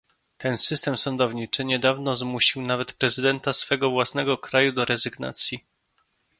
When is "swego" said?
3.53-3.89